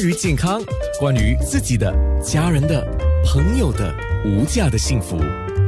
[0.00, 0.62] 于健康，
[0.98, 2.86] 关于自己的、家人的、
[3.24, 5.18] 朋友的无价的幸福，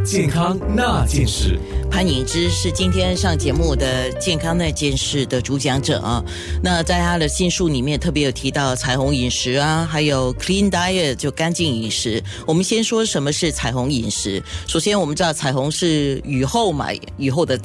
[0.04, 1.58] 健康那件事。
[1.90, 6.24] 潘颖芝是今天上节目的健康那件事的主讲者啊。
[6.62, 12.22] 那在他的新书里面特别有提到彩虹饮食啊，还有 clean diet 就干净饮食。
[12.46, 14.42] 我们先说什么是彩虹饮食。
[14.66, 16.88] 首先我们知道彩虹是雨后嘛，
[17.18, 17.60] 雨后的。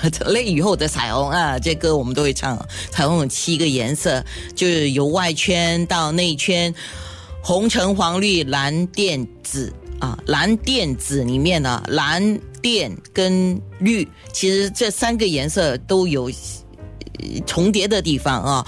[0.26, 2.58] 雷雨后的彩虹啊，这歌我们都会唱。
[2.90, 4.24] 彩虹有七个颜色，
[4.54, 6.74] 就是由外圈到内圈，
[7.42, 10.18] 红、橙、黄、绿、蓝、靛、紫啊。
[10.26, 12.22] 蓝、靛、紫里面呢，蓝、
[12.62, 16.30] 靛跟绿，其实这三个颜色都有
[17.46, 18.66] 重叠的地方啊。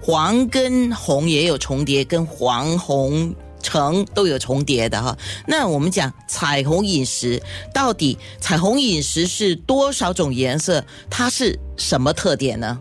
[0.00, 3.34] 黄跟红也有重叠，跟黄红。
[3.64, 10.84] 橙都有重叠的哈，那我们讲彩虹饮食，到底彩虹饮食是多少种颜色？
[11.10, 12.78] 它是什么特点呢？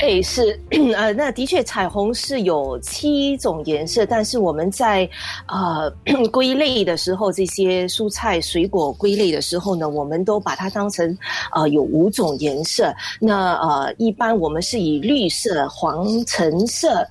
[0.00, 0.58] 哎，是
[0.94, 5.08] 呃，那的确彩虹是有七种颜色，但是我们在
[5.48, 5.90] 呃
[6.30, 11.16] 归类的时候，这些蔬菜水果归类的时候呢，我们都把它当成
[11.54, 12.92] 呃有五种颜色。
[13.20, 17.06] 那呃，一般我们是以绿色、黄橙色，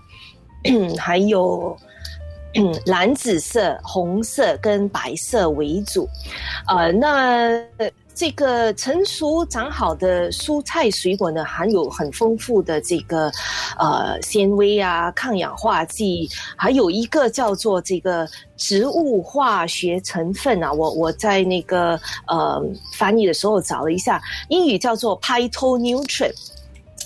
[0.97, 1.75] 还有。
[2.85, 6.07] 蓝紫色、红色跟白色为主，
[6.67, 7.49] 呃，那
[8.13, 13.31] 这个成熟长好的蔬菜水果呢，含有很丰富的这个
[13.79, 18.27] 呃纤维啊、抗氧化剂，还有一个叫做这个
[18.57, 22.61] 植物化学成分啊，我我在那个呃
[22.97, 26.35] 翻译的时候找了一下，英语叫做 phytonutrient。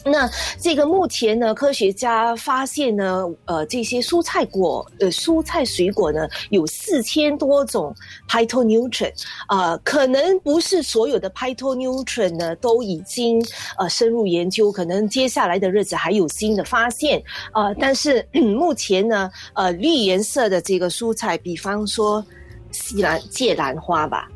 [0.08, 0.30] 那
[0.62, 7.94] 这个目前呢，科学家发现呢，呃，这些蔬菜果呃蔬菜水果呢，有四千多种
[8.30, 9.14] phytonutrient，
[9.48, 13.44] 啊，可能不是所有的 phytonutrient 呢都已经
[13.80, 17.22] 呃深入研究，可能接下来的日子还有新的发现，
[17.54, 22.24] 呃，但是 目前呢，呃，绿颜色的这个蔬菜，比方说
[22.72, 24.30] 西兰芥兰花吧。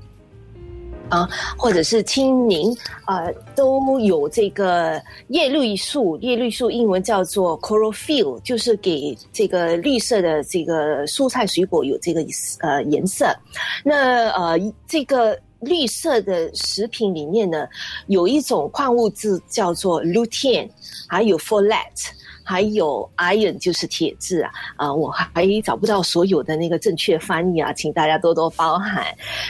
[1.09, 2.75] 啊，或者是青柠，
[3.05, 6.17] 呃，都有这个叶绿素。
[6.17, 12.21] 叶绿素英文叫做 chlorophyll，就是给这个绿色的这个蔬菜水果有这个
[12.59, 13.35] 呃颜色。
[13.83, 17.67] 那呃，这个绿色的食品里面呢，
[18.07, 20.69] 有一种矿物质叫做 lutein，
[21.07, 22.11] 还有 folate。
[22.49, 29.05] 还有 iron 就是铁质啊，啊，我还找不到所有的那个正确翻译啊，请大家多多包涵。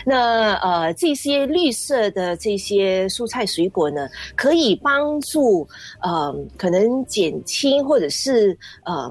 [0.05, 5.65] 那呃，这些绿色的这些蔬菜水果呢，可以帮助
[6.01, 9.09] 呃，可能减轻或者是呃。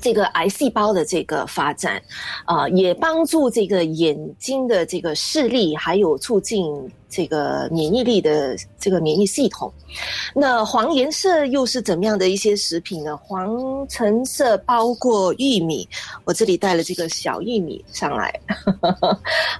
[0.00, 2.00] 这个癌细胞的这个发展，
[2.44, 6.66] 啊，也帮助这个眼睛的这个视力，还有促进
[7.08, 9.72] 这个免疫力的这个免疫系统。
[10.34, 13.16] 那黄颜色又是怎么样的一些食品呢？
[13.16, 15.88] 黄橙色包括玉米，
[16.24, 18.40] 我这里带了这个小玉米上来，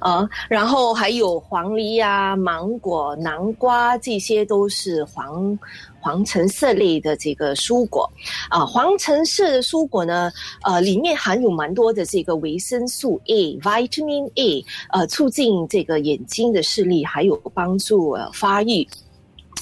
[0.01, 5.59] 啊， 然后还有黄梨啊、芒果、南瓜，这些都是黄。
[6.01, 8.11] 黄橙色类的这个蔬果，
[8.49, 10.31] 啊，黄橙色的蔬果呢，
[10.63, 18.87] 呃，里面含有蛮多的这个维生素 A（Vitamin A），呃，促进这个眼睛的视力，还有帮助发育。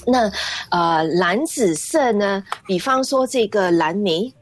[0.07, 0.31] 那
[0.71, 4.33] 呃，蓝紫色呢，比方说这个蓝莓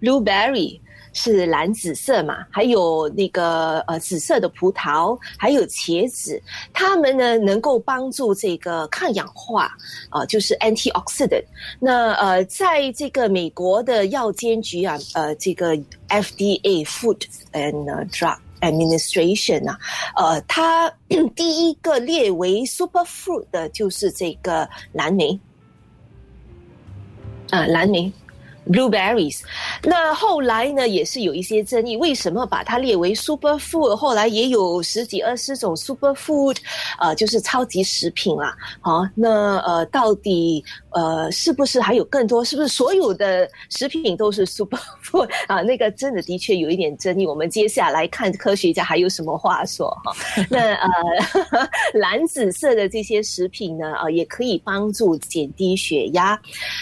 [0.00, 0.80] （Blueberry）。
[1.18, 2.46] 是蓝紫色嘛？
[2.50, 6.40] 还有那个呃紫色的葡萄，还有茄子，
[6.74, 9.74] 它们呢能够帮助这个抗氧化
[10.10, 11.42] 啊，就是 antioxidant。
[11.80, 15.74] 那呃，在这个美国的药监局啊，呃，这个
[16.10, 17.22] FDA Food
[17.52, 19.78] and Drug Administration 啊，
[20.16, 20.92] 呃，它
[21.34, 25.40] 第一个列为 super fruit 的就是这个蓝莓
[27.48, 28.12] 啊，蓝莓。
[28.66, 29.40] Blueberries，
[29.84, 33.94] 那后来呢也是有一些争议，为什么把它列为 super food？
[33.94, 36.56] 后来也有十几二十种 super food，
[36.98, 38.56] 呃，就是超级食品啦。
[38.80, 42.44] 好，那呃，到底呃是不是还有更多？
[42.44, 45.62] 是不是所有的食品都是 super food 啊？
[45.62, 47.24] 那个真的的确有一点争议。
[47.24, 50.12] 我们接下来看科学家还有什么话说哈。
[50.50, 50.88] 那呃，
[51.94, 56.36] 蓝紫色的这些食品呢，呃，也可以帮助减低血压。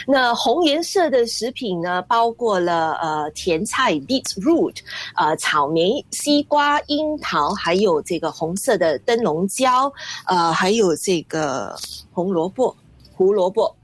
[0.06, 1.73] 那红颜色的食品。
[1.80, 4.76] 呢，包括了呃甜菜 beetroot，
[5.16, 9.92] 呃草莓、西瓜、樱桃，还有这个红色的灯笼椒，
[10.26, 11.76] 呃还有这个
[12.12, 12.76] 红萝卜、
[13.14, 13.74] 胡萝卜。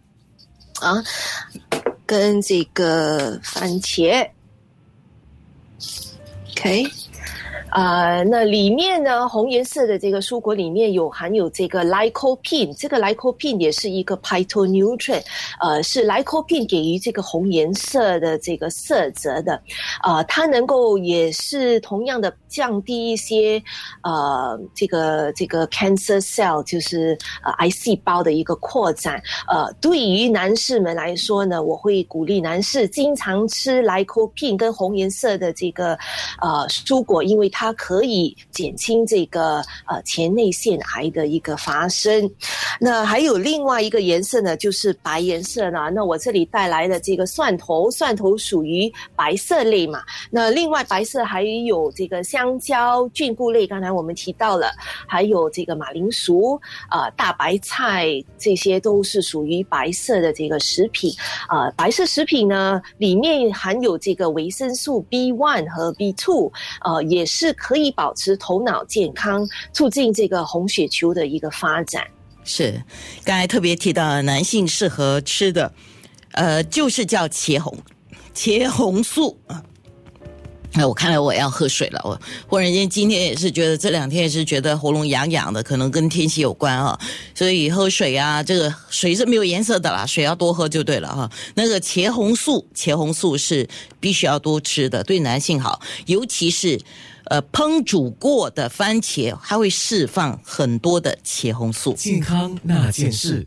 [0.81, 0.97] 啊，
[2.07, 4.27] 跟这个番茄
[6.53, 6.85] ，OK，
[7.71, 15.23] 啊，那里面呢，红颜色的这个蔬果里面有含有这个 lycopene，这个 lycopene 也是一个 phytonutrient，
[15.61, 19.61] 呃，是 lycopene 给予这个红颜色的这个色泽的，
[20.01, 23.63] 啊，它能够也是同样的降低一些
[24.03, 35.97] 呃这个这个 cancer cell，就是呃癌细胞的一个扩展，呃，对于男士们来说呢，我会鼓励男士经常吃 lycopene 跟红颜色的这个
[36.43, 37.60] 呃蔬果，因为它。
[37.61, 42.31] 它可以减轻这个呃前列腺癌的一个发生。
[42.81, 45.91] 那还有另外一个颜色呢，就是白颜色呢。
[45.93, 50.01] 那我这里带来的这个蒜头，蒜头属于白色类嘛。
[50.31, 54.73] 那另外白色还有这个香蕉、菌菇类，刚才我们提到了，
[55.07, 56.59] 还有这个马铃薯
[56.89, 58.09] 啊、大白菜，
[58.39, 61.12] 这些都是属于白色的这个食品
[61.47, 61.71] 啊。
[61.73, 66.51] 白色食品呢，里面含有这个维生素 B one 和 B two，
[66.83, 67.50] 呃，也是。
[67.55, 72.06] 可以保持头脑健康，促进这个红血球的一个发展。
[72.44, 72.82] 是，
[73.25, 75.73] 刚才特别提到男性适合吃的，
[76.32, 77.76] 呃，就是叫茄红，
[78.35, 79.62] 茄红素啊。
[80.75, 82.01] 哎我看来我要喝水了。
[82.05, 86.99] 我忽然间今天也是觉得这两天也是觉得喉咙痒痒的，可能跟天气有关啊。
[87.35, 91.31] 所以喝水啊，这个水是没有颜色的啦，水要多喝就对了哈。
[91.55, 93.69] 那个茄红素，茄红素是
[93.99, 96.81] 必须要多吃的，对男性好，尤其是。
[97.25, 101.93] 呃，烹煮过的番茄，它会释放很多的茄红素。
[101.93, 103.47] 健康那件事。